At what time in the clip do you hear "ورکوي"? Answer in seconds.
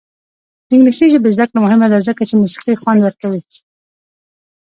3.03-3.41